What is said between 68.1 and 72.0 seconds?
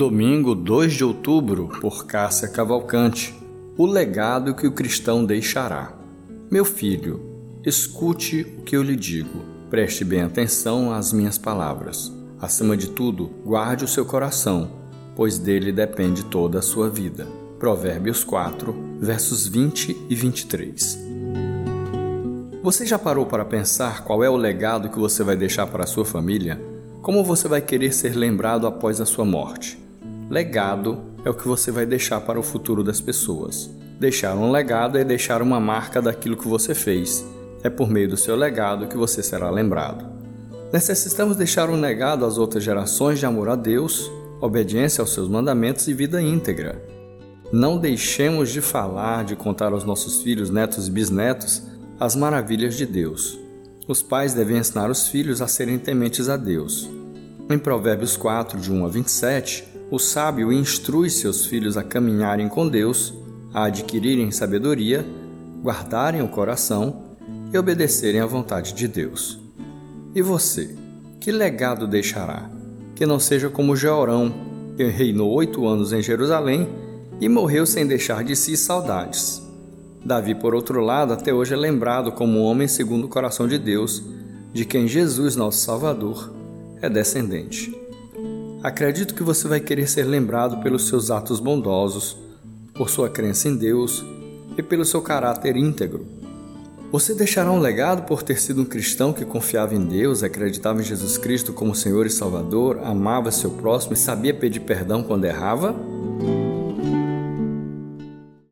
à vontade de Deus. E você, que legado